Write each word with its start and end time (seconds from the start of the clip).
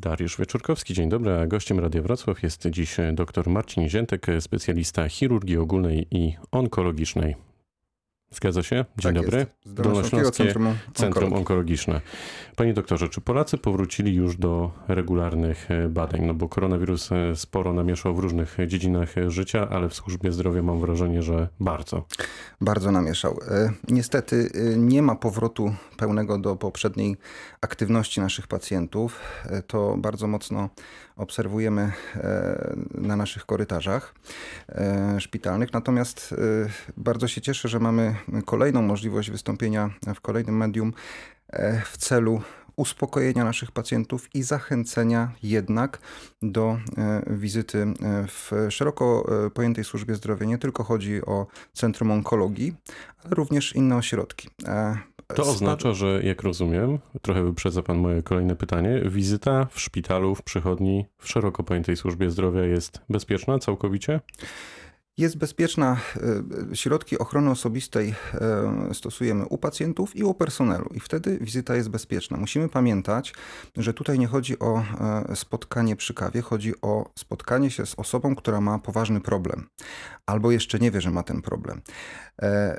Dariusz 0.00 0.38
Wieczorkowski, 0.38 0.94
dzień 0.94 1.08
dobry. 1.08 1.32
A 1.32 1.46
gościem 1.46 1.80
Radia 1.80 2.02
Wrocław 2.02 2.42
jest 2.42 2.66
dziś 2.70 2.96
dr 3.12 3.48
Marcin 3.48 3.88
Ziętek, 3.88 4.26
specjalista 4.40 5.08
chirurgii 5.08 5.56
ogólnej 5.56 6.06
i 6.10 6.36
onkologicznej. 6.52 7.49
Zgadza 8.34 8.62
się? 8.62 8.84
Dzień 8.98 9.14
tak 9.14 9.22
dobry. 9.22 9.38
Jest. 9.38 9.76
Dolnośląskie 9.76 10.44
Centrum, 10.44 10.74
Centrum 10.94 11.32
Onkologiczne. 11.32 12.00
Panie 12.56 12.74
doktorze, 12.74 13.08
czy 13.08 13.20
Polacy 13.20 13.58
powrócili 13.58 14.14
już 14.14 14.36
do 14.36 14.70
regularnych 14.88 15.70
e, 15.70 15.88
badań? 15.88 16.26
No 16.26 16.34
bo 16.34 16.48
koronawirus 16.48 17.12
e, 17.12 17.36
sporo 17.36 17.72
namieszał 17.72 18.14
w 18.14 18.18
różnych 18.18 18.56
dziedzinach 18.66 19.14
życia, 19.26 19.68
ale 19.70 19.88
w 19.88 19.94
służbie 19.94 20.32
zdrowia 20.32 20.62
mam 20.62 20.80
wrażenie, 20.80 21.22
że 21.22 21.48
bardzo. 21.60 22.06
Bardzo 22.60 22.92
namieszał. 22.92 23.38
E, 23.48 23.72
niestety 23.88 24.50
nie 24.76 25.02
ma 25.02 25.14
powrotu 25.14 25.74
pełnego 25.96 26.38
do 26.38 26.56
poprzedniej 26.56 27.16
aktywności 27.60 28.20
naszych 28.20 28.46
pacjentów. 28.46 29.20
To 29.66 29.96
bardzo 29.98 30.26
mocno 30.26 30.68
obserwujemy 31.16 31.92
na 32.94 33.16
naszych 33.16 33.46
korytarzach 33.46 34.14
szpitalnych. 35.18 35.72
Natomiast 35.72 36.34
bardzo 36.96 37.28
się 37.28 37.40
cieszę, 37.40 37.68
że 37.68 37.80
mamy 37.80 38.14
kolejną 38.44 38.82
możliwość 38.82 39.30
wystąpienia 39.30 39.90
w 40.14 40.20
kolejnym 40.20 40.56
medium 40.56 40.92
e, 41.48 41.82
w 41.84 41.96
celu 41.96 42.42
uspokojenia 42.76 43.44
naszych 43.44 43.72
pacjentów 43.72 44.34
i 44.34 44.42
zachęcenia 44.42 45.32
jednak 45.42 45.98
do 46.42 46.78
e, 46.98 47.22
wizyty 47.26 47.78
e, 47.78 47.94
w 48.26 48.52
szeroko 48.70 49.30
pojętej 49.54 49.84
służbie 49.84 50.14
zdrowia. 50.14 50.46
Nie 50.46 50.58
tylko 50.58 50.84
chodzi 50.84 51.26
o 51.26 51.46
Centrum 51.72 52.10
Onkologii, 52.10 52.74
ale 53.24 53.34
również 53.34 53.76
inne 53.76 53.96
ośrodki. 53.96 54.48
To 55.34 55.42
oznacza, 55.42 55.92
że 55.92 56.20
jak 56.22 56.42
rozumiem, 56.42 56.98
trochę 57.22 57.42
wyprzedza 57.42 57.82
pan 57.82 57.98
moje 57.98 58.22
kolejne 58.22 58.56
pytanie, 58.56 59.02
wizyta 59.04 59.66
w 59.70 59.80
szpitalu, 59.80 60.34
w 60.34 60.42
przychodni, 60.42 61.06
w 61.18 61.28
szeroko 61.28 61.62
pojętej 61.62 61.96
służbie 61.96 62.30
zdrowia 62.30 62.62
jest 62.62 63.00
bezpieczna 63.08 63.58
całkowicie? 63.58 64.20
Jest 65.18 65.38
bezpieczna. 65.38 65.96
E, 66.72 66.76
środki 66.76 67.18
ochrony 67.18 67.50
osobistej 67.50 68.14
e, 68.34 68.94
stosujemy 68.94 69.46
u 69.46 69.58
pacjentów 69.58 70.16
i 70.16 70.24
u 70.24 70.34
personelu, 70.34 70.90
i 70.94 71.00
wtedy 71.00 71.38
wizyta 71.40 71.76
jest 71.76 71.88
bezpieczna. 71.88 72.36
Musimy 72.36 72.68
pamiętać, 72.68 73.34
że 73.76 73.94
tutaj 73.94 74.18
nie 74.18 74.26
chodzi 74.26 74.58
o 74.58 74.78
e, 74.78 75.36
spotkanie 75.36 75.96
przy 75.96 76.14
kawie, 76.14 76.42
chodzi 76.42 76.80
o 76.82 77.10
spotkanie 77.18 77.70
się 77.70 77.86
z 77.86 77.94
osobą, 77.94 78.34
która 78.34 78.60
ma 78.60 78.78
poważny 78.78 79.20
problem 79.20 79.68
albo 80.26 80.50
jeszcze 80.50 80.78
nie 80.78 80.90
wie, 80.90 81.00
że 81.00 81.10
ma 81.10 81.22
ten 81.22 81.42
problem. 81.42 81.82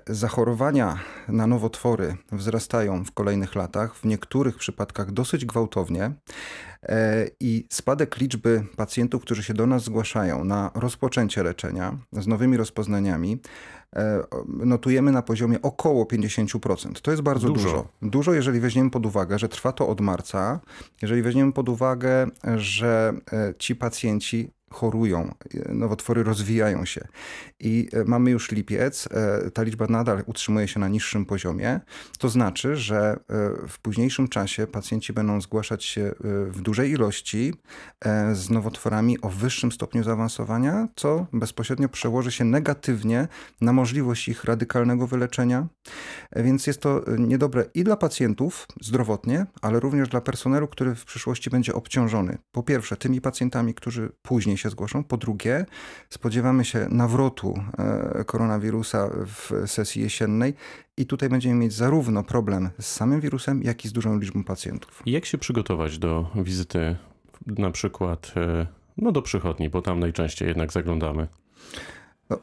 Zachorowania 0.08 1.00
na 1.28 1.48
nowotwory 1.48 2.18
wzrastają 2.32 3.06
w 3.06 3.12
kolejnych 3.12 3.56
latach, 3.56 3.96
w 3.96 4.06
niektórych 4.06 4.58
przypadkach 4.58 5.12
dosyć 5.12 5.46
gwałtownie. 5.46 6.12
E, 6.90 7.28
i 7.40 7.68
spadek 7.70 8.18
liczby 8.18 8.64
pacjentów, 8.76 9.22
którzy 9.22 9.44
się 9.44 9.54
do 9.54 9.68
nas 9.68 9.84
zgłaszają 9.84 10.44
na 10.44 10.72
rozpoczęcie 10.76 11.44
leczenia 11.44 11.98
z 12.12 12.28
nowymi 12.28 12.58
rozpoznaniami, 12.58 13.40
e, 13.96 14.24
notujemy 14.48 15.12
na 15.12 15.22
poziomie 15.22 15.62
około 15.62 16.06
50%. 16.06 17.02
To 17.02 17.12
jest 17.12 17.24
bardzo 17.24 17.48
dużo. 17.48 17.70
dużo. 17.70 17.88
Dużo, 18.02 18.34
jeżeli 18.34 18.60
weźmiemy 18.60 18.90
pod 18.90 19.06
uwagę, 19.06 19.40
że 19.40 19.50
trwa 19.50 19.72
to 19.72 19.88
od 19.88 20.02
marca, 20.02 20.60
jeżeli 21.02 21.22
weźmiemy 21.22 21.54
pod 21.54 21.70
uwagę, 21.70 22.28
że 22.58 23.14
e, 23.34 23.54
ci 23.58 23.76
pacjenci 23.76 24.52
chorują, 24.72 25.34
nowotwory 25.70 26.24
rozwijają 26.24 26.86
się. 26.86 27.08
I 27.60 27.90
e, 27.94 28.04
mamy 28.06 28.32
już 28.32 28.52
lipiec, 28.52 29.08
e, 29.12 29.52
ta 29.52 29.64
liczba 29.64 29.88
nadal 29.88 30.24
utrzymuje 30.26 30.68
się 30.68 30.80
na 30.80 30.88
niższym 30.88 31.26
poziomie. 31.26 31.80
To 32.20 32.30
znaczy, 32.30 32.76
że 32.76 32.98
e, 32.98 33.18
w 33.68 33.80
późniejszym 33.82 34.28
czasie 34.28 34.68
pacjenci 34.68 35.14
będą 35.14 35.42
zgłaszać 35.42 35.84
się 35.84 36.12
w 36.48 36.62
dużej 36.62 36.92
ilości 36.92 37.54
z 38.34 38.50
nowotworami 38.50 39.22
o 39.22 39.30
wyższym 39.30 39.72
stopniu 39.72 40.04
zaawansowania, 40.04 40.88
co 40.96 41.26
bezpośrednio 41.34 41.90
przełoży 41.90 42.32
się 42.32 42.46
negatywnie 42.46 43.28
na 43.62 43.74
możliwość 43.74 44.28
ich 44.28 44.44
radykalnego 44.44 45.08
wyleczenia. 45.08 45.68
Więc 46.36 46.68
jest 46.68 46.82
to 46.82 47.02
niedobre 47.18 47.66
i 47.74 47.84
dla 47.84 47.98
pacjentów 47.98 48.68
zdrowotnie, 48.82 49.46
ale 49.62 49.80
również 49.80 50.10
dla 50.10 50.22
personelu, 50.22 50.68
który 50.68 50.96
w 50.96 51.06
przyszłości 51.06 51.50
będzie 51.50 51.74
obciążony. 51.74 52.38
Po 52.52 52.64
pierwsze, 52.64 52.98
tymi 52.98 53.22
pacjentami, 53.22 53.74
którzy 53.74 54.12
później 54.22 54.58
się 54.62 54.70
zgłoszą. 54.70 55.04
Po 55.04 55.18
drugie, 55.18 55.66
spodziewamy 56.10 56.66
się 56.66 56.88
nawrotu 56.90 57.64
e, 57.78 58.24
koronawirusa 58.24 59.10
w 59.26 59.52
sesji 59.66 60.02
jesiennej 60.02 60.54
i 60.98 61.06
tutaj 61.06 61.30
będziemy 61.30 61.56
mieć 61.56 61.74
zarówno 61.74 62.24
problem 62.24 62.70
z 62.80 62.86
samym 62.86 63.22
wirusem, 63.22 63.64
jak 63.64 63.86
i 63.86 63.88
z 63.88 63.94
dużą 63.94 64.20
liczbą 64.20 64.44
pacjentów. 64.44 65.04
Jak 65.06 65.26
się 65.26 65.38
przygotować 65.38 65.98
do 65.98 66.30
wizyty 66.36 66.96
na 67.48 67.72
przykład 67.72 68.34
e, 68.38 68.68
no 68.98 69.12
do 69.12 69.22
przychodni, 69.22 69.70
bo 69.70 69.82
tam 69.82 70.00
najczęściej 70.00 70.48
jednak 70.48 70.72
zaglądamy? 70.72 71.28
No, 72.32 72.40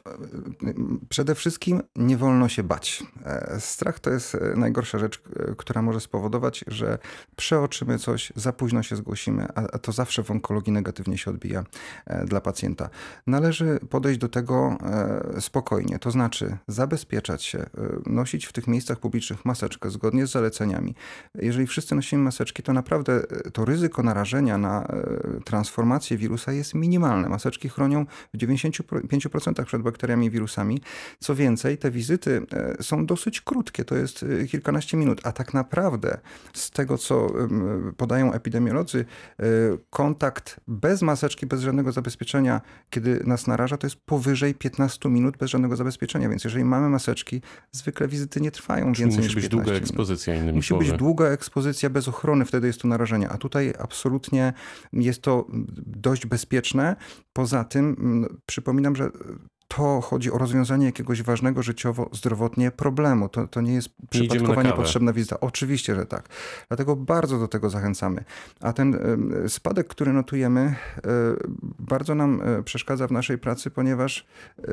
przede 1.09 1.35
wszystkim 1.35 1.81
nie 1.95 2.17
wolno 2.17 2.49
się 2.49 2.63
bać. 2.63 3.03
E, 3.25 3.59
strach 3.59 3.99
to 3.99 4.09
jest 4.09 4.35
e, 4.35 4.53
najgorsza 4.55 4.99
rzecz, 4.99 5.21
e, 5.39 5.55
która 5.57 5.81
może 5.81 5.99
spowodować, 5.99 6.65
że 6.67 6.97
przeoczymy 7.35 7.99
coś, 7.99 8.33
za 8.35 8.53
późno 8.53 8.83
się 8.83 8.95
zgłosimy, 8.95 9.47
a 9.55 9.79
to 9.79 9.91
zawsze 9.91 10.23
w 10.23 10.31
onkologii 10.31 10.73
negatywnie 10.73 11.17
się 11.17 11.31
odbija 11.31 11.63
dla 12.25 12.41
pacjenta. 12.41 12.89
Należy 13.27 13.79
podejść 13.89 14.19
do 14.19 14.29
tego 14.29 14.77
spokojnie, 15.39 15.99
to 15.99 16.11
znaczy 16.11 16.57
zabezpieczać 16.67 17.43
się, 17.43 17.65
nosić 18.05 18.45
w 18.45 18.53
tych 18.53 18.67
miejscach 18.67 18.99
publicznych 18.99 19.45
maseczkę 19.45 19.89
zgodnie 19.89 20.27
z 20.27 20.31
zaleceniami. 20.31 20.95
Jeżeli 21.35 21.67
wszyscy 21.67 21.95
nosimy 21.95 22.23
maseczki, 22.23 22.63
to 22.63 22.73
naprawdę 22.73 23.21
to 23.53 23.65
ryzyko 23.65 24.03
narażenia 24.03 24.57
na 24.57 24.87
transformację 25.45 26.17
wirusa 26.17 26.51
jest 26.51 26.73
minimalne. 26.73 27.29
Maseczki 27.29 27.69
chronią 27.69 28.05
w 28.33 28.37
95% 28.37 29.65
przed 29.65 29.78
przed 29.79 29.83
bakteriami 29.83 30.25
i 30.25 30.29
wirusami. 30.29 30.81
Co 31.19 31.35
więcej, 31.35 31.77
te 31.77 31.91
wizyty 31.91 32.41
e, 32.53 32.83
są 32.83 33.05
dosyć 33.05 33.41
krótkie, 33.41 33.85
to 33.85 33.95
jest 33.95 34.25
e, 34.43 34.47
kilkanaście 34.47 34.97
minut, 34.97 35.21
a 35.23 35.31
tak 35.31 35.53
naprawdę 35.53 36.19
z 36.53 36.71
tego, 36.71 36.97
co 36.97 37.27
podają 37.97 38.33
epidemiolodzy, 38.33 39.05
e, 39.39 39.43
kontakt 39.89 40.59
bez 40.67 41.01
maseczki, 41.01 41.45
bez 41.45 41.61
żadnego 41.61 41.91
zabezpieczenia, 41.91 42.61
kiedy 42.89 43.23
nas 43.25 43.47
naraża, 43.47 43.77
to 43.77 43.87
jest 43.87 43.97
powyżej 44.05 44.55
15 44.55 45.09
minut 45.09 45.37
bez 45.37 45.49
żadnego 45.49 45.75
zabezpieczenia. 45.75 46.29
Więc 46.29 46.43
jeżeli 46.43 46.65
mamy 46.65 46.89
maseczki, 46.89 47.41
zwykle 47.71 48.07
wizyty 48.07 48.41
nie 48.41 48.51
trwają 48.51 48.93
Czyli 48.93 49.05
więcej 49.05 49.17
musi 49.17 49.27
niż 49.27 49.35
być 49.35 49.49
długa 49.49 49.73
ekspozycja, 49.73 50.35
innymi 50.35 50.53
Musi 50.53 50.73
być 50.73 50.91
długa 50.91 51.25
ekspozycja 51.25 51.89
bez 51.89 52.07
ochrony, 52.07 52.45
wtedy 52.45 52.67
jest 52.67 52.81
to 52.81 52.87
narażenie. 52.87 53.29
A 53.29 53.37
tutaj 53.37 53.73
absolutnie 53.79 54.53
jest 54.93 55.21
to 55.21 55.47
dość 55.85 56.25
bezpieczne. 56.25 56.95
Poza 57.33 57.63
tym 57.63 58.25
przypominam, 58.45 58.95
że 58.95 59.09
to 59.75 60.01
chodzi 60.01 60.31
o 60.31 60.37
rozwiązanie 60.37 60.85
jakiegoś 60.85 61.23
ważnego 61.23 61.63
życiowo, 61.63 62.09
zdrowotnie 62.13 62.71
problemu. 62.71 63.29
To, 63.29 63.47
to 63.47 63.61
nie 63.61 63.73
jest 63.73 63.89
przypadkowa 64.09 64.63
niepotrzebna 64.63 65.13
wizyta. 65.13 65.39
Oczywiście, 65.39 65.95
że 65.95 66.05
tak. 66.05 66.29
Dlatego 66.67 66.95
bardzo 66.95 67.39
do 67.39 67.47
tego 67.47 67.69
zachęcamy. 67.69 68.23
A 68.61 68.73
ten 68.73 68.99
spadek, 69.47 69.87
który 69.87 70.13
notujemy, 70.13 70.61
e, 70.61 70.75
bardzo 71.79 72.15
nam 72.15 72.41
e, 72.41 72.63
przeszkadza 72.63 73.07
w 73.07 73.11
naszej 73.11 73.37
pracy, 73.37 73.69
ponieważ 73.69 74.25
e, 74.57 74.63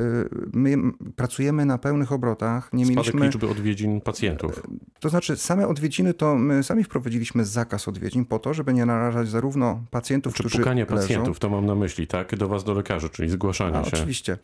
my 0.53 0.77
pracujemy 1.17 1.65
na 1.65 1.79
pełnych 1.79 2.13
obrotach. 2.13 2.73
Nie 2.73 2.85
spadek 2.85 2.97
mieliśmy 2.97 3.27
liczby 3.27 3.49
odwiedzin 3.49 4.01
pacjentów. 4.01 4.63
To 5.01 5.09
znaczy, 5.09 5.37
same 5.37 5.69
odwiedziny 5.69 6.15
to 6.15 6.35
my 6.35 6.63
sami 6.63 6.85
wprowadziliśmy 6.85 7.45
zakaz 7.45 7.89
odwiedzin 7.89 8.25
po 8.25 8.39
to, 8.39 8.55
żeby 8.55 8.75
nie 8.75 8.87
narażać 8.87 9.29
zarówno 9.29 9.85
pacjentów, 9.91 10.35
Czy 10.35 10.43
którzy 10.43 10.59
pukanie 10.59 10.83
leżą, 10.85 10.97
pacjentów, 10.97 11.39
to 11.39 11.51
mam 11.51 11.67
na 11.67 11.75
myśli, 11.75 12.07
tak? 12.07 12.37
Do 12.37 12.49
was, 12.49 12.65
do 12.65 12.75
lekarzy, 12.75 13.11
czyli 13.11 13.31
zgłaszania 13.31 13.81
A, 13.81 13.85
się. 13.85 13.97
Oczywiście. 13.97 14.39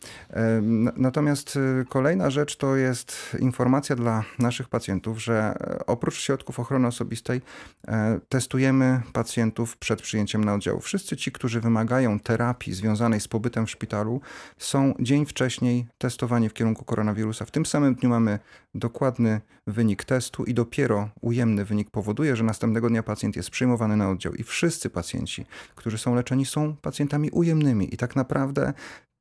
Natomiast 0.97 1.55
y, 1.55 1.85
kolejna 1.89 2.29
rzecz 2.29 2.55
to 2.55 2.75
jest 2.75 3.37
informacja 3.39 3.95
dla 3.95 4.23
naszych 4.39 4.69
pacjentów, 4.69 5.23
że 5.23 5.35
e, 5.35 5.85
oprócz 5.85 6.19
środków 6.19 6.59
ochrony 6.59 6.87
osobistej 6.87 7.41
e, 7.87 8.19
testujemy 8.29 9.01
pacjentów 9.13 9.77
przed 9.77 10.01
przyjęciem 10.01 10.43
na 10.43 10.53
oddział. 10.53 10.79
Wszyscy 10.79 11.17
ci, 11.17 11.31
którzy 11.31 11.61
wymagają 11.61 12.19
terapii 12.19 12.73
związanej 12.73 13.19
z 13.19 13.27
pobytem 13.27 13.65
w 13.65 13.71
szpitalu, 13.71 14.21
są 14.57 14.93
dzień 14.99 15.25
wcześniej 15.25 15.85
testowani 15.97 16.49
w 16.49 16.53
kierunku 16.53 16.85
koronawirusa. 16.85 17.45
W 17.45 17.51
tym 17.51 17.65
samym 17.65 17.95
dniu 17.95 18.09
mamy 18.09 18.39
dokładny 18.75 19.41
wynik 19.67 20.03
testu 20.03 20.43
i 20.43 20.53
dopiero 20.53 21.09
ujemny 21.21 21.65
wynik 21.65 21.89
powoduje, 21.89 22.35
że 22.35 22.43
następnego 22.43 22.89
dnia 22.89 23.03
pacjent 23.03 23.35
jest 23.35 23.49
przyjmowany 23.49 23.97
na 23.97 24.09
oddział. 24.09 24.33
I 24.33 24.43
wszyscy 24.43 24.89
pacjenci, 24.89 25.45
którzy 25.75 25.97
są 25.97 26.15
leczeni, 26.15 26.45
są 26.45 26.75
pacjentami 26.75 27.29
ujemnymi. 27.31 27.93
I 27.93 27.97
tak 27.97 28.15
naprawdę 28.15 28.73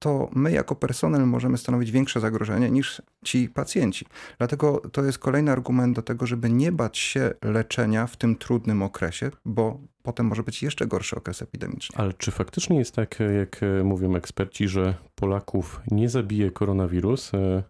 to 0.03 0.29
my 0.33 0.53
jako 0.53 0.75
personel 0.75 1.27
możemy 1.27 1.59
stanowić 1.59 1.91
większe 1.91 2.21
zagrożenie 2.21 2.71
niż 2.71 3.03
ci 3.25 3.49
pacjenci. 3.49 4.07
Dlatego 4.39 4.83
to 4.93 5.05
jest 5.05 5.19
kolejny 5.19 5.53
argument 5.53 5.97
do 5.97 6.03
tego, 6.03 6.27
żeby 6.27 6.51
nie 6.51 6.73
bać 6.73 6.99
się 6.99 7.31
leczenia 7.43 8.07
w 8.07 8.17
tym 8.17 8.37
trudnym 8.37 8.83
okresie, 8.83 9.31
bo 9.45 9.81
potem 10.03 10.27
może 10.27 10.43
być 10.43 10.63
jeszcze 10.63 10.87
gorszy 10.87 11.17
okres 11.17 11.43
epidemiczny. 11.43 11.97
Ale 11.99 12.13
czy 12.13 12.31
faktycznie 12.31 12.79
jest 12.79 12.95
tak, 12.95 13.19
jak 13.39 13.61
mówią 13.85 14.15
eksperci, 14.15 14.69
że 14.69 14.95
Polaków 15.15 15.81
nie 15.91 16.09
zabije 16.09 16.51
koronawirus, 16.51 17.35
e, 17.35 17.63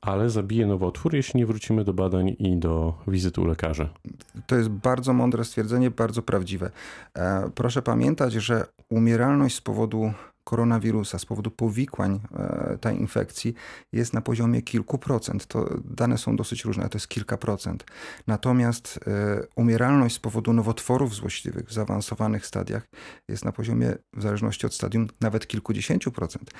ale 0.00 0.30
zabije 0.30 0.66
nowotwór, 0.66 1.14
jeśli 1.14 1.40
nie 1.40 1.46
wrócimy 1.46 1.84
do 1.84 1.94
badań 1.94 2.36
i 2.38 2.56
do 2.56 2.94
wizyt 3.08 3.38
u 3.38 3.44
lekarzy. 3.44 3.88
To 4.46 4.56
jest 4.56 4.68
bardzo 4.68 5.12
mądre 5.12 5.44
stwierdzenie, 5.44 5.90
bardzo 5.90 6.22
prawdziwe. 6.22 6.70
E, 7.14 7.50
proszę 7.54 7.82
pamiętać, 7.82 8.32
że 8.32 8.66
umieralność 8.88 9.56
z 9.56 9.60
powodu 9.60 10.12
koronawirusa 10.50 11.18
z 11.18 11.26
powodu 11.26 11.50
powikłań 11.50 12.20
e, 12.38 12.78
tej 12.80 13.00
infekcji 13.00 13.54
jest 13.92 14.14
na 14.14 14.20
poziomie 14.20 14.62
kilku 14.62 14.98
procent. 14.98 15.46
To 15.46 15.68
dane 15.84 16.18
są 16.18 16.36
dosyć 16.36 16.64
różne, 16.64 16.88
to 16.88 16.98
jest 16.98 17.08
kilka 17.08 17.36
procent. 17.36 17.84
Natomiast 18.26 19.00
e, 19.06 19.46
umieralność 19.56 20.14
z 20.16 20.18
powodu 20.18 20.52
nowotworów 20.52 21.14
złośliwych 21.14 21.68
w 21.68 21.72
zaawansowanych 21.72 22.46
stadiach 22.46 22.88
jest 23.28 23.44
na 23.44 23.52
poziomie, 23.52 23.94
w 24.16 24.22
zależności 24.22 24.66
od 24.66 24.74
stadium, 24.74 25.08
nawet 25.20 25.46
kilkudziesięciu 25.46 26.10
procent. 26.12 26.50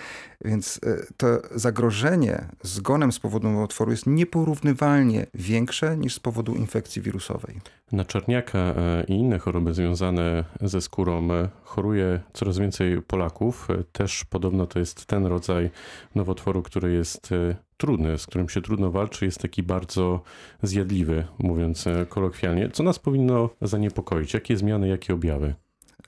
Więc 0.44 0.80
e, 0.86 1.06
to 1.16 1.26
zagrożenie 1.54 2.48
zgonem 2.62 3.12
z 3.12 3.18
powodu 3.18 3.50
nowotworu 3.50 3.90
jest 3.90 4.06
nieporównywalnie 4.06 5.26
większe 5.34 5.96
niż 5.96 6.14
z 6.14 6.20
powodu 6.20 6.54
infekcji 6.54 7.02
wirusowej. 7.02 7.60
Na 7.92 8.04
czarniaka 8.04 8.74
i 9.08 9.12
inne 9.12 9.38
choroby 9.38 9.74
związane 9.74 10.44
ze 10.60 10.80
skórą 10.80 11.28
choruje 11.64 12.20
coraz 12.32 12.58
więcej 12.58 13.02
Polaków. 13.02 13.68
Też 13.92 14.24
podobno 14.24 14.66
to 14.66 14.78
jest 14.78 15.06
ten 15.06 15.26
rodzaj 15.26 15.70
nowotworu, 16.14 16.62
który 16.62 16.92
jest 16.92 17.32
e, 17.32 17.56
trudny, 17.76 18.18
z 18.18 18.26
którym 18.26 18.48
się 18.48 18.60
trudno 18.60 18.90
walczy, 18.90 19.24
jest 19.24 19.38
taki 19.38 19.62
bardzo 19.62 20.22
zjadliwy, 20.62 21.26
mówiąc 21.38 21.86
e, 21.86 22.06
kolokwialnie. 22.06 22.68
Co 22.68 22.82
nas 22.82 22.98
powinno 22.98 23.50
zaniepokoić? 23.62 24.34
Jakie 24.34 24.56
zmiany, 24.56 24.88
jakie 24.88 25.14
objawy? 25.14 25.54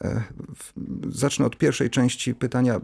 E, 0.04 0.22
zacznę 1.08 1.46
od 1.46 1.56
pierwszej 1.56 1.90
części 1.90 2.34
pytania. 2.34 2.74
E, 2.74 2.80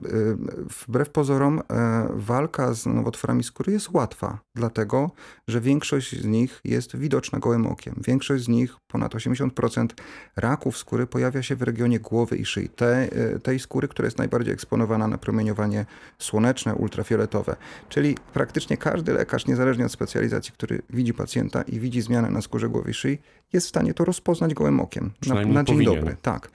wbrew 0.87 1.11
pozorom, 1.11 1.61
e, 1.70 2.09
walka 2.15 2.75
z 2.75 2.87
nowotworami 2.87 3.44
skóry 3.44 3.73
jest 3.73 3.91
łatwa, 3.91 4.38
dlatego 4.55 5.11
że 5.49 5.61
większość 5.61 6.20
z 6.20 6.25
nich 6.25 6.61
jest 6.65 6.97
widoczna 6.97 7.38
gołym 7.38 7.67
okiem. 7.67 7.94
Większość 8.06 8.44
z 8.44 8.49
nich, 8.49 8.76
ponad 8.87 9.15
80% 9.15 9.88
raków 10.37 10.79
skóry, 10.79 11.06
pojawia 11.06 11.43
się 11.43 11.56
w 11.56 11.62
regionie 11.62 12.00
głowy 12.00 12.37
i 12.37 12.44
szyi. 12.44 12.69
Te, 12.69 13.09
tej 13.43 13.59
skóry, 13.59 13.88
która 13.88 14.06
jest 14.06 14.19
najbardziej 14.19 14.55
eksponowana 14.55 15.09
na 15.09 15.19
promieniowanie 15.19 15.87
słoneczne, 16.19 16.75
ultrafioletowe. 16.75 17.56
Czyli 17.88 18.17
praktycznie 18.32 18.76
każdy 18.76 19.12
lekarz, 19.12 19.47
niezależnie 19.47 19.87
od 19.87 19.93
specjalizacji, 19.93 20.53
który 20.53 20.82
widzi 20.91 21.15
pacjenta 21.15 21.62
i 21.62 21.81
widzi 21.81 22.03
zmianę 22.03 22.31
na 22.31 22.43
skórze 22.43 22.69
głowy 22.69 22.91
i 22.91 22.94
szyi, 22.94 23.19
jest 23.53 23.67
w 23.67 23.69
stanie 23.69 23.94
to 23.94 24.05
rozpoznać 24.05 24.55
gołym 24.55 24.81
okiem. 24.81 25.11
Na, 25.26 25.35
na, 25.35 25.65
dzień 25.65 25.76
powinien. 25.76 25.94
dobry. 25.94 26.17
Tak. 26.23 26.50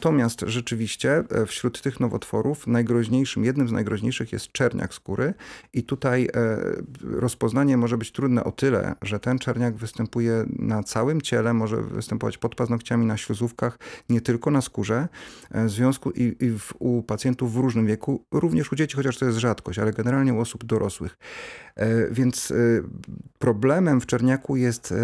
Natomiast 0.00 0.44
rzeczywiście 0.46 1.24
e, 1.30 1.46
wśród 1.46 1.82
tych 1.82 2.00
nowotworów 2.00 2.66
najgroźniejszym, 2.66 3.44
jednym 3.44 3.68
z 3.68 3.72
najgroźniejszych 3.72 4.32
jest 4.32 4.52
czerniak 4.52 4.94
skóry 4.94 5.34
i 5.72 5.82
tutaj 5.82 6.28
e, 6.34 6.58
rozpoznanie 7.02 7.76
może 7.76 7.98
być 7.98 8.12
trudne 8.12 8.44
o 8.44 8.52
tyle, 8.52 8.94
że 9.02 9.20
ten 9.20 9.38
czerniak 9.38 9.76
występuje 9.76 10.44
na 10.58 10.82
całym 10.82 11.20
ciele, 11.20 11.54
może 11.54 11.82
występować 11.82 12.38
pod 12.38 12.54
paznokciami, 12.54 13.06
na 13.06 13.16
śluzówkach, 13.16 13.78
nie 14.08 14.20
tylko 14.20 14.50
na 14.50 14.60
skórze. 14.60 15.08
E, 15.50 15.64
w 15.64 15.70
związku 15.70 16.10
i, 16.10 16.36
i 16.40 16.50
w, 16.50 16.72
u 16.78 17.02
pacjentów 17.02 17.52
w 17.52 17.56
różnym 17.56 17.86
wieku, 17.86 18.24
również 18.32 18.72
u 18.72 18.76
dzieci, 18.76 18.96
chociaż 18.96 19.18
to 19.18 19.24
jest 19.24 19.38
rzadkość, 19.38 19.78
ale 19.78 19.92
generalnie 19.92 20.34
u 20.34 20.40
osób 20.40 20.64
dorosłych. 20.64 21.18
Więc 22.10 22.52
problemem 23.38 24.00
w 24.00 24.06
czerniaku 24.06 24.56
jest 24.56 24.94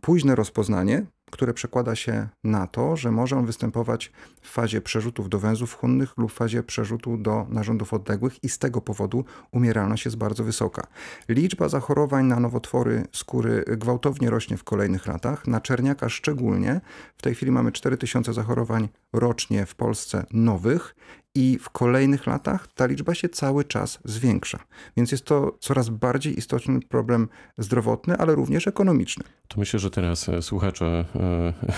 późne 0.00 0.34
rozpoznanie, 0.34 1.06
które 1.34 1.54
przekłada 1.54 1.96
się 1.96 2.28
na 2.44 2.66
to, 2.66 2.96
że 2.96 3.10
może 3.10 3.36
on 3.36 3.46
występować 3.46 4.12
w 4.40 4.50
fazie 4.50 4.80
przerzutów 4.80 5.28
do 5.28 5.38
węzłów 5.38 5.74
chłonnych 5.74 6.12
lub 6.16 6.32
w 6.32 6.34
fazie 6.34 6.62
przerzutu 6.62 7.16
do 7.16 7.46
narządów 7.48 7.94
odległych 7.94 8.44
i 8.44 8.48
z 8.48 8.58
tego 8.58 8.80
powodu 8.80 9.24
umieralność 9.52 10.04
jest 10.04 10.16
bardzo 10.16 10.44
wysoka. 10.44 10.86
Liczba 11.28 11.68
zachorowań 11.68 12.26
na 12.26 12.40
nowotwory 12.40 13.06
skóry 13.12 13.64
gwałtownie 13.66 14.30
rośnie 14.30 14.56
w 14.56 14.64
kolejnych 14.64 15.06
latach, 15.06 15.46
na 15.46 15.60
czerniaka 15.60 16.08
szczególnie. 16.08 16.80
W 17.16 17.22
tej 17.22 17.34
chwili 17.34 17.52
mamy 17.52 17.72
4000 17.72 18.32
zachorowań 18.32 18.88
rocznie 19.14 19.66
w 19.66 19.74
Polsce 19.74 20.26
nowych 20.30 20.94
i 21.34 21.58
w 21.58 21.70
kolejnych 21.70 22.26
latach 22.26 22.68
ta 22.74 22.86
liczba 22.86 23.14
się 23.14 23.28
cały 23.28 23.64
czas 23.64 23.98
zwiększa. 24.04 24.58
Więc 24.96 25.12
jest 25.12 25.24
to 25.24 25.56
coraz 25.60 25.88
bardziej 25.88 26.38
istotny 26.38 26.80
problem 26.80 27.28
zdrowotny, 27.58 28.16
ale 28.16 28.34
również 28.34 28.66
ekonomiczny. 28.66 29.24
To 29.48 29.60
myślę, 29.60 29.78
że 29.78 29.90
teraz 29.90 30.28
e, 30.28 30.42
słuchacze 30.42 31.04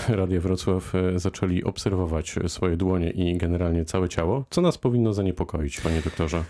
e, 0.09 0.15
Radia 0.19 0.41
Wrocław 0.41 0.95
e, 0.95 1.19
zaczęli 1.19 1.63
obserwować 1.63 2.35
swoje 2.47 2.77
dłonie 2.77 3.09
i 3.09 3.37
generalnie 3.37 3.85
całe 3.85 4.09
ciało. 4.09 4.45
Co 4.49 4.61
nas 4.61 4.77
powinno 4.77 5.13
zaniepokoić, 5.13 5.81
panie 5.81 6.01
doktorze? 6.01 6.43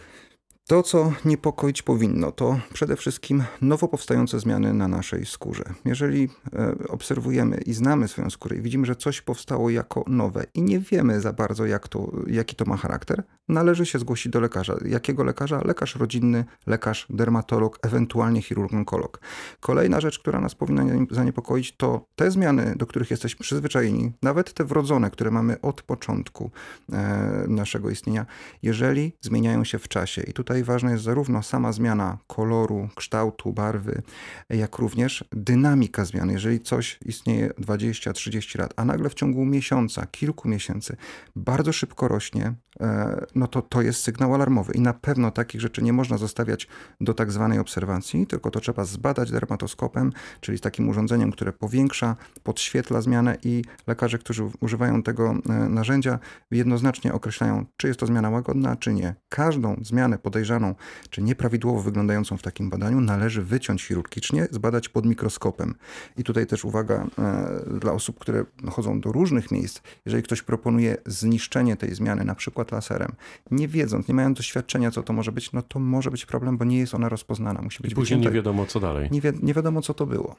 To, 0.67 0.83
co 0.83 1.13
niepokoić 1.25 1.81
powinno, 1.81 2.31
to 2.31 2.59
przede 2.73 2.95
wszystkim 2.95 3.43
nowo 3.61 3.87
powstające 3.87 4.39
zmiany 4.39 4.73
na 4.73 4.87
naszej 4.87 5.25
skórze. 5.25 5.63
Jeżeli 5.85 6.29
e, 6.53 6.75
obserwujemy 6.87 7.57
i 7.57 7.73
znamy 7.73 8.07
swoją 8.07 8.29
skórę 8.29 8.57
i 8.57 8.61
widzimy, 8.61 8.85
że 8.85 8.95
coś 8.95 9.21
powstało 9.21 9.69
jako 9.69 10.03
nowe 10.07 10.45
i 10.53 10.61
nie 10.61 10.79
wiemy 10.79 11.21
za 11.21 11.33
bardzo, 11.33 11.65
jak 11.65 11.87
to, 11.87 12.11
jaki 12.27 12.55
to 12.55 12.65
ma 12.65 12.77
charakter, 12.77 13.23
należy 13.49 13.85
się 13.85 13.99
zgłosić 13.99 14.31
do 14.31 14.39
lekarza. 14.39 14.75
Jakiego 14.85 15.23
lekarza? 15.23 15.61
Lekarz 15.65 15.95
rodzinny, 15.95 16.45
lekarz 16.65 17.07
dermatolog, 17.09 17.79
ewentualnie 17.81 18.41
chirurg 18.41 18.73
onkolog. 18.73 19.19
Kolejna 19.59 20.01
rzecz, 20.01 20.19
która 20.19 20.41
nas 20.41 20.55
powinna 20.55 20.83
zaniepokoić, 21.11 21.75
to 21.77 22.05
te 22.15 22.31
zmiany, 22.31 22.73
do 22.75 22.85
których 22.85 23.11
jesteśmy 23.11 23.43
przyzwyczajeni, 23.43 24.11
nawet 24.21 24.53
te 24.53 24.65
wrodzone, 24.65 25.11
które 25.11 25.31
mamy 25.31 25.61
od 25.61 25.81
początku 25.81 26.51
e, 26.91 27.45
naszego 27.47 27.89
istnienia, 27.89 28.25
jeżeli 28.63 29.13
zmieniają 29.21 29.63
się 29.63 29.79
w 29.79 29.87
czasie. 29.87 30.21
I 30.21 30.33
tutaj 30.33 30.56
tutaj 30.57 30.63
ważna 30.63 30.91
jest 30.91 31.03
zarówno 31.03 31.43
sama 31.43 31.71
zmiana 31.71 32.17
koloru, 32.27 32.89
kształtu, 32.95 33.53
barwy, 33.53 34.01
jak 34.49 34.77
również 34.77 35.23
dynamika 35.31 36.05
zmiany. 36.05 36.33
Jeżeli 36.33 36.59
coś 36.59 36.99
istnieje 37.05 37.49
20-30 37.49 38.59
lat, 38.59 38.73
a 38.75 38.85
nagle 38.85 39.09
w 39.09 39.13
ciągu 39.13 39.45
miesiąca, 39.45 40.05
kilku 40.11 40.49
miesięcy 40.49 40.97
bardzo 41.35 41.73
szybko 41.73 42.07
rośnie, 42.07 42.53
e, 42.79 43.25
no 43.35 43.47
to 43.47 43.61
to 43.61 43.81
jest 43.81 44.01
sygnał 44.01 44.33
alarmowy 44.33 44.73
i 44.73 44.81
na 44.81 44.93
pewno 44.93 45.31
takich 45.31 45.61
rzeczy 45.61 45.83
nie 45.83 45.93
można 45.93 46.17
zostawiać 46.17 46.67
do 47.01 47.13
tak 47.13 47.31
zwanej 47.31 47.59
obserwacji, 47.59 48.27
tylko 48.27 48.51
to 48.51 48.59
trzeba 48.59 48.85
zbadać 48.85 49.31
dermatoskopem, 49.31 50.11
czyli 50.41 50.59
takim 50.59 50.89
urządzeniem, 50.89 51.31
które 51.31 51.53
powiększa, 51.53 52.15
podświetla 52.43 53.01
zmianę 53.01 53.37
i 53.43 53.63
lekarze, 53.87 54.17
którzy 54.17 54.43
używają 54.61 55.03
tego 55.03 55.35
e, 55.49 55.53
narzędzia 55.53 56.19
jednoznacznie 56.51 57.13
określają, 57.13 57.65
czy 57.77 57.87
jest 57.87 57.99
to 57.99 58.05
zmiana 58.05 58.29
łagodna, 58.29 58.75
czy 58.75 58.93
nie. 58.93 59.15
Każdą 59.29 59.75
zmianę 59.81 60.17
podejrzaną 60.17 60.46
podejrzaną 60.47 60.75
czy 61.09 61.21
nieprawidłowo 61.21 61.81
wyglądającą 61.81 62.37
w 62.37 62.41
takim 62.41 62.69
badaniu 62.69 63.01
należy 63.01 63.43
wyciąć 63.43 63.83
chirurgicznie, 63.83 64.47
zbadać 64.51 64.89
pod 64.89 65.05
mikroskopem. 65.05 65.75
I 66.17 66.23
tutaj 66.23 66.47
też 66.47 66.65
uwaga 66.65 67.07
e, 67.19 67.79
dla 67.79 67.91
osób, 67.91 68.19
które 68.19 68.45
chodzą 68.69 69.01
do 69.01 69.11
różnych 69.11 69.51
miejsc, 69.51 69.81
jeżeli 70.05 70.23
ktoś 70.23 70.41
proponuje 70.41 70.97
zniszczenie 71.05 71.75
tej 71.75 71.95
zmiany, 71.95 72.25
na 72.25 72.35
przykład 72.35 72.71
laserem, 72.71 73.11
nie 73.51 73.67
wiedząc, 73.67 74.07
nie 74.07 74.13
mając 74.13 74.37
doświadczenia, 74.37 74.91
co 74.91 75.03
to 75.03 75.13
może 75.13 75.31
być, 75.31 75.51
no 75.51 75.61
to 75.61 75.79
może 75.79 76.11
być 76.11 76.25
problem, 76.25 76.57
bo 76.57 76.65
nie 76.65 76.77
jest 76.77 76.95
ona 76.95 77.09
rozpoznana. 77.09 77.61
Musi 77.61 77.83
być 77.83 77.91
I 77.91 77.95
później 77.95 78.19
nie 78.19 78.31
wiadomo, 78.31 78.65
co 78.65 78.79
dalej. 78.79 79.09
Nie, 79.11 79.21
wi 79.21 79.29
nie 79.41 79.53
wiadomo, 79.53 79.81
co 79.81 79.93
to 79.93 80.05
było. 80.05 80.35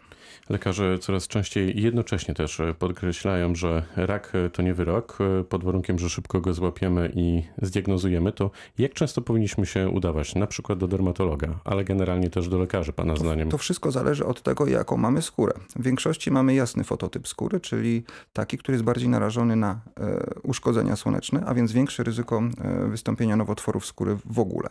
Lekarze 0.48 0.98
coraz 0.98 1.28
częściej 1.28 1.82
jednocześnie 1.82 2.34
też 2.34 2.60
podkreślają, 2.78 3.54
że 3.54 3.82
rak 3.96 4.32
to 4.52 4.62
nie 4.62 4.74
wyrok, 4.74 5.18
pod 5.48 5.64
warunkiem, 5.64 5.98
że 5.98 6.10
szybko 6.10 6.40
go 6.40 6.54
złapiemy 6.54 7.12
i 7.14 7.42
zdiagnozujemy, 7.62 8.32
to 8.32 8.50
jak 8.78 8.94
często 8.94 9.22
powinniśmy 9.22 9.66
się 9.66 9.90
udawać, 9.98 10.34
na 10.34 10.46
przykład 10.46 10.78
do 10.78 10.88
dermatologa, 10.88 11.48
ale 11.64 11.84
generalnie 11.84 12.30
też 12.30 12.48
do 12.48 12.58
lekarzy, 12.58 12.92
pana 12.92 13.14
to, 13.14 13.20
zdaniem? 13.20 13.48
To 13.48 13.58
wszystko 13.58 13.90
zależy 13.90 14.26
od 14.26 14.42
tego, 14.42 14.66
jaką 14.66 14.96
mamy 14.96 15.22
skórę. 15.22 15.52
W 15.76 15.82
większości 15.82 16.30
mamy 16.30 16.54
jasny 16.54 16.84
fototyp 16.84 17.28
skóry, 17.28 17.60
czyli 17.60 18.04
taki, 18.32 18.58
który 18.58 18.74
jest 18.74 18.84
bardziej 18.84 19.08
narażony 19.08 19.56
na 19.56 19.80
e, 20.00 20.24
uszkodzenia 20.42 20.96
słoneczne, 20.96 21.42
a 21.46 21.54
więc 21.54 21.72
większe 21.72 22.02
ryzyko 22.02 22.42
e, 22.60 22.88
wystąpienia 22.88 23.36
nowotworów 23.36 23.86
skóry 23.86 24.16
w 24.24 24.38
ogóle. 24.38 24.68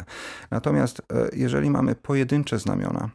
Natomiast 0.51 1.01
e, 1.13 1.29
jeżeli 1.33 1.69
mamy 1.69 1.95
pojedyncze 1.95 2.59
znamiona, 2.59 3.09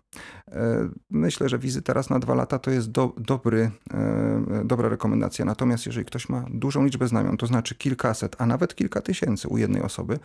myślę, 1.10 1.48
że 1.48 1.58
wizyta 1.58 1.92
raz 1.92 2.10
na 2.10 2.18
dwa 2.18 2.34
lata 2.34 2.58
to 2.58 2.70
jest 2.70 2.90
do, 2.90 3.12
dobry, 3.18 3.70
dobra 4.64 4.88
rekomendacja. 4.88 5.44
Natomiast 5.44 5.86
jeżeli 5.86 6.06
ktoś 6.06 6.28
ma 6.28 6.44
dużą 6.50 6.84
liczbę 6.84 7.08
znamion, 7.08 7.36
to 7.36 7.46
znaczy 7.46 7.74
kilkaset, 7.74 8.36
a 8.38 8.46
nawet 8.46 8.74
kilka 8.74 9.00
tysięcy 9.00 9.48
u 9.48 9.58
jednej 9.58 9.82
osoby, 9.82 10.18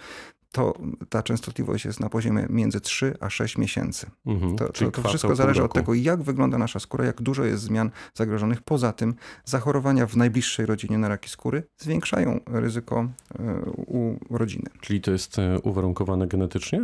to 0.51 0.73
ta 1.09 1.23
częstotliwość 1.23 1.76
jest 1.85 1.99
na 1.99 2.09
poziomie 2.09 2.45
między 2.49 2.81
3 2.81 3.13
a 3.19 3.29
6 3.29 3.57
miesięcy. 3.57 4.07
Mhm, 4.25 4.55
to, 4.55 4.69
to, 4.69 4.91
to 4.91 5.09
wszystko 5.09 5.35
zależy 5.35 5.63
od 5.63 5.73
tego, 5.73 5.93
jak 5.93 6.23
wygląda 6.23 6.57
nasza 6.57 6.79
skóra, 6.79 7.05
jak 7.05 7.21
dużo 7.21 7.45
jest 7.45 7.63
zmian 7.63 7.91
zagrożonych. 8.13 8.61
Poza 8.61 8.93
tym 8.93 9.15
zachorowania 9.45 10.07
w 10.07 10.15
najbliższej 10.15 10.65
rodzinie 10.65 10.97
na 10.97 11.07
raki 11.07 11.29
skóry 11.29 11.63
zwiększają 11.77 12.39
ryzyko 12.45 13.07
e, 13.39 13.61
u 13.75 14.19
rodziny. 14.29 14.69
Czyli 14.81 15.01
to 15.01 15.11
jest 15.11 15.39
e, 15.39 15.59
uwarunkowane 15.59 16.27
genetycznie? 16.27 16.81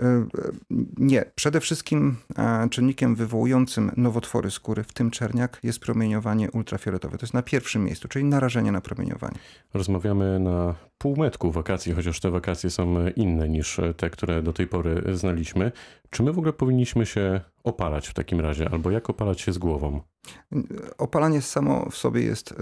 E, 0.00 0.26
nie. 0.98 1.24
Przede 1.34 1.60
wszystkim 1.60 2.16
czynnikiem 2.70 3.14
wywołującym 3.14 3.90
nowotwory 3.96 4.50
skóry, 4.50 4.82
w 4.82 4.92
tym 4.92 5.10
czerniak, 5.10 5.60
jest 5.62 5.80
promieniowanie 5.80 6.50
ultrafioletowe. 6.50 7.18
To 7.18 7.24
jest 7.24 7.34
na 7.34 7.42
pierwszym 7.42 7.84
miejscu, 7.84 8.08
czyli 8.08 8.24
narażenie 8.24 8.72
na 8.72 8.80
promieniowanie. 8.80 9.38
Rozmawiamy 9.74 10.38
na 10.38 10.74
półmetku 10.98 11.50
wakacji, 11.50 11.92
chociaż 11.92 12.20
te 12.20 12.30
wakacje 12.30 12.70
są 12.70 12.94
inne 13.16 13.48
niż 13.48 13.80
te, 13.96 14.10
które 14.10 14.42
do 14.42 14.52
tej 14.52 14.66
pory 14.66 15.02
znaliśmy. 15.12 15.72
Czy 16.10 16.22
my 16.22 16.32
w 16.32 16.38
ogóle 16.38 16.52
powinniśmy 16.52 17.06
się 17.06 17.40
opalać 17.64 18.08
w 18.08 18.14
takim 18.14 18.40
razie, 18.40 18.68
albo 18.70 18.90
jak 18.90 19.10
opalać 19.10 19.40
się 19.40 19.52
z 19.52 19.58
głową? 19.58 20.00
Opalanie 20.98 21.42
samo 21.42 21.90
w 21.90 21.96
sobie 21.96 22.22
jest 22.22 22.52
e, 22.52 22.54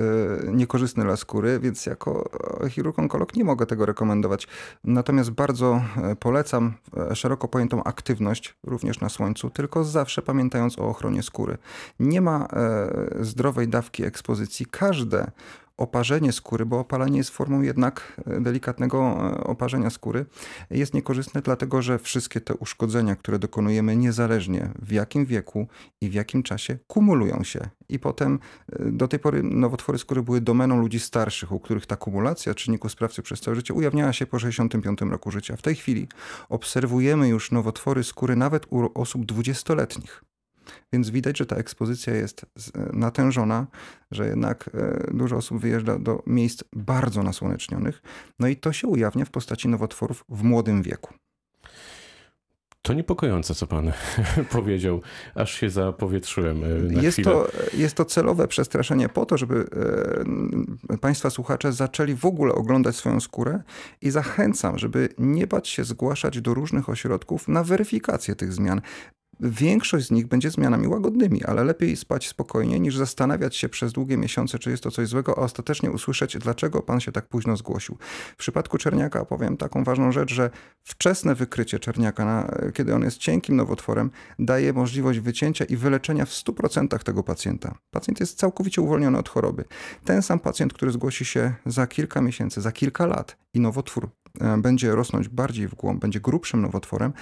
niekorzystne 0.53 1.05
dla 1.05 1.17
skóry, 1.17 1.61
więc 1.61 1.87
jako 1.87 2.31
chirurg 2.71 2.99
onkolog 2.99 3.37
nie 3.37 3.45
mogę 3.45 3.67
tego 3.67 3.87
rekomendować. 3.87 4.49
Natomiast 4.85 5.31
bardzo 5.31 5.83
e, 5.97 6.17
polecam 6.17 6.75
e, 7.11 7.17
szeroko 7.17 7.49
pojętą 7.49 7.85
aktywność 7.85 8.57
również 8.63 9.01
na 9.01 9.09
słońcu, 9.09 9.51
tylko 9.51 9.85
zawsze 9.85 10.23
pamiętając 10.23 10.79
o 10.79 10.89
ochronie 10.89 11.23
skóry. 11.23 11.59
Nie 12.01 12.21
ma 12.21 12.49
zdrowej 13.21 13.69
dawki 13.69 14.05
ekspozycji. 14.05 14.67
Każde 14.67 15.31
oparzenie 15.77 16.33
skóry, 16.33 16.67
bo 16.67 16.79
opalanie 16.79 17.19
jest 17.19 17.31
formą 17.31 17.63
jednak 17.63 18.21
e, 18.27 18.41
delikatnego 18.41 18.99
e, 18.99 19.45
oparzenia 19.45 19.91
skóry, 19.91 20.27
jest 20.71 20.95
niekorzystne, 20.95 21.43
dlatego 21.43 21.83
że 21.83 21.99
wszystkie 21.99 22.41
te 22.41 22.55
uszkodzenia, 22.55 23.17
które 23.17 23.39
dokonujemy 23.39 23.97
niezależnie 23.97 24.71
w 24.83 24.93
jakim 24.93 25.27
wieku 25.27 25.67
i 26.01 26.11
w 26.11 26.15
jakim 26.15 26.43
czasie, 26.43 26.79
kumulują 26.87 27.45
się. 27.45 27.69
I 27.89 27.99
potem 27.99 28.39
e, 28.73 28.91
do 28.91 29.09
tej 29.09 29.19
pory 29.19 29.43
nowotwory 29.43 29.99
skóry 29.99 30.23
były 30.23 30.41
domeną 30.41 30.81
ludzi 30.81 31.01
starszych, 31.01 31.53
u 31.53 31.61
których 31.61 31.87
ta 31.87 31.97
kumulacja 31.97 32.55
czynników 32.55 32.93
sprawcy 32.93 33.23
przez 33.23 33.41
całe 33.41 33.55
życie 33.55 33.75
ujawniała 33.75 34.13
się 34.13 34.27
po 34.27 34.39
65 34.39 35.01
roku 35.01 35.31
życia. 35.31 35.57
W 35.57 35.63
tej 35.63 35.75
chwili 35.75 36.09
obserwujemy 36.49 37.29
już 37.29 37.51
nowotwory 37.51 38.05
skóry 38.05 38.37
nawet 38.37 38.67
u 38.71 38.91
osób 38.95 39.27
dwudziestoletnich. 39.27 40.25
Więc 40.93 41.11
widać, 41.11 41.39
że 41.39 41.47
ta 41.47 41.57
ekspozycja 41.57 42.15
jest 42.15 42.47
natężona, 42.93 43.67
że 44.11 44.27
jednak 44.27 44.71
e, 44.75 45.11
dużo 45.15 45.37
osób 45.37 45.61
wyjeżdża 45.61 45.99
do 45.99 46.23
miejsc 46.27 46.65
bardzo 46.73 47.23
nasłonecznionych. 47.23 48.03
No 48.39 48.49
i 48.49 48.57
to 48.57 48.73
się 48.73 48.89
ujawnia 48.89 49.25
w 49.25 49.31
postaci 49.31 49.69
nowotworów 49.69 50.25
w 50.29 50.43
młodym 50.43 50.83
wieku. 50.83 51.15
To 52.87 52.93
niepokojące, 52.93 53.55
co 53.55 53.67
pan 53.67 53.93
powiedział, 54.51 55.01
aż 55.35 55.55
się 55.55 55.71
zapowietrzyłem. 55.71 56.65
E, 56.65 56.69
na 56.69 57.03
jest, 57.03 57.15
chwilę. 57.15 57.31
to, 57.33 57.49
jest 57.75 57.95
to 57.95 58.05
celowe 58.05 58.49
przestraszenie 58.49 59.09
po 59.09 59.27
to, 59.27 59.39
żeby 59.39 59.67
e, 60.91 60.99
państwa 60.99 61.31
słuchacze 61.31 61.73
zaczęli 61.73 62.15
w 62.15 62.25
ogóle 62.25 62.55
oglądać 62.55 62.97
swoją 62.97 63.21
skórę 63.21 63.63
i 64.01 64.11
zachęcam, 64.11 64.79
żeby 64.79 65.09
nie 65.19 65.47
bać 65.47 65.69
się 65.69 65.85
zgłaszać 65.85 66.41
do 66.41 66.55
różnych 66.55 66.89
ośrodków 66.89 67.49
na 67.49 67.65
weryfikację 67.65 68.35
tych 68.35 68.53
zmian. 68.53 68.81
Większość 69.41 70.07
z 70.07 70.11
nich 70.11 70.27
będzie 70.27 70.51
zmianami 70.51 70.89
łagodnymi, 70.89 71.45
ale 71.45 71.65
lepiej 71.65 71.97
spać 71.97 72.29
spokojnie 72.29 72.81
niż 72.81 72.97
zastanawiać 72.97 73.57
się 73.57 73.69
przez 73.69 73.93
długie 73.93 74.17
miesiące, 74.17 74.59
czy 74.59 74.71
jest 74.71 74.83
to 74.83 74.91
coś 74.91 75.09
złego, 75.09 75.39
a 75.39 75.41
ostatecznie 75.41 75.91
usłyszeć, 75.91 76.39
dlaczego 76.39 76.83
pan 76.83 77.01
się 77.01 77.13
tak 77.13 77.29
późno 77.29 77.57
zgłosił. 77.57 77.97
W 78.33 78.37
przypadku 78.37 78.79
czerniaka 78.79 79.25
powiem 79.25 79.57
taką 79.57 79.85
ważną 79.85 80.13
rzecz, 80.13 80.35
że 80.35 80.51
wczesne 80.83 81.35
wykrycie 81.35 81.79
czerniaka, 81.79 82.25
na, 82.25 82.55
kiedy 82.75 82.95
on 82.95 83.03
jest 83.03 83.19
cienkim 83.19 83.57
nowotworem, 83.57 84.11
daje 84.39 84.73
możliwość 84.73 85.21
wycięcia 85.21 85.65
i 85.65 85.77
wyleczenia 85.77 86.27
w 86.27 86.31
100% 86.31 86.99
tego 86.99 87.23
pacjenta. 87.23 87.75
Pacjent 87.91 88.21
jest 88.21 88.39
całkowicie 88.39 88.83
uwolniony 88.83 89.19
od 89.19 89.29
choroby. 89.29 89.65
Ten 90.05 90.23
sam 90.23 90.39
pacjent, 90.39 90.73
który 90.73 90.93
zgłosi 90.93 91.25
się 91.25 91.55
za 91.67 91.87
kilka 91.87 92.21
miesięcy, 92.21 92.61
za 92.61 92.73
kilka 92.73 93.07
lat 93.07 93.37
i 93.55 93.61
nowotwór 93.61 94.09
e, 94.41 94.59
będzie 94.59 94.95
rosnąć 94.95 95.29
bardziej 95.29 95.69
w 95.69 95.75
głąb, 95.75 96.01
będzie 96.01 96.21
grubszym 96.21 96.63
nowotworem, 96.63 97.13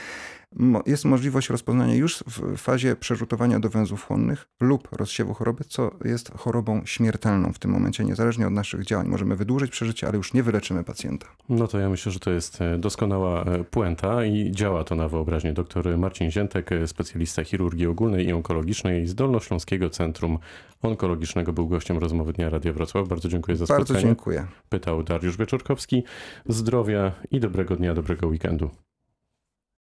jest 0.87 1.05
możliwość 1.05 1.49
rozpoznania 1.49 1.95
już 1.95 2.25
w 2.27 2.57
fazie 2.57 2.97
przerzutowania 2.97 3.61
do 3.61 3.69
węzłów 3.69 4.07
chłonnych 4.07 4.47
lub 4.61 4.89
rozsiewu 4.93 5.35
choroby, 5.35 5.65
co 5.65 5.91
jest 6.05 6.33
chorobą 6.39 6.83
śmiertelną 6.85 7.53
w 7.53 7.59
tym 7.59 7.71
momencie, 7.71 8.05
niezależnie 8.05 8.47
od 8.47 8.53
naszych 8.53 8.85
działań. 8.85 9.09
Możemy 9.09 9.37
wydłużyć 9.37 9.71
przeżycie, 9.71 10.09
ale 10.09 10.17
już 10.17 10.35
nie 10.35 10.43
wyleczymy 10.43 10.85
pacjenta. 10.85 11.27
No 11.49 11.69
to 11.69 11.79
ja 11.79 11.89
myślę, 11.89 12.13
że 12.13 12.21
to 12.21 12.31
jest 12.31 12.61
e, 12.61 12.79
doskonała 12.79 13.45
e, 13.45 13.65
puenta 13.65 14.25
i 14.25 14.53
działa 14.53 14.85
to 14.85 14.95
na 14.95 15.09
wyobraźnię. 15.09 15.53
Doktor 15.53 15.99
Marcin 15.99 16.31
Ziętek, 16.31 16.73
e, 16.73 16.87
specjalista 16.87 17.45
chirurgii 17.45 17.87
ogólnej 17.87 18.27
i 18.27 18.33
onkologicznej 18.33 19.07
z 19.07 19.15
Dolnośląskiego 19.15 19.91
Centrum 19.91 20.39
Onkologicznego, 20.83 21.53
był 21.53 21.69
gościem 21.69 21.99
rozmowy 21.99 22.33
Dnia 22.33 22.51
Radia 22.51 22.73
Wrocław. 22.73 23.09
Bardzo 23.09 23.29
dziękuję 23.29 23.57
za 23.57 23.67
spotkanie. 23.67 23.87
Bardzo 23.87 24.07
dziękuję. 24.07 24.47
Pytał 24.69 25.03
Dariusz 25.03 25.37
Wieczorkowski. 25.37 26.05
Zdrowia 26.47 27.13
i 27.31 27.41
dobrego 27.41 27.77
dnia, 27.77 27.95
dobrego 27.95 28.27
weekendu. 28.27 28.71